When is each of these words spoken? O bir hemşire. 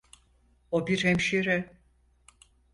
O 0.71 0.87
bir 0.87 1.03
hemşire. 1.03 1.77